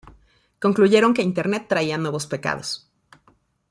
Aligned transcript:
concluyeron 0.63 1.13
que 1.15 1.27
Internet 1.31 1.65
traía 1.67 1.95
nuevos 1.99 2.25
pecados 2.25 2.89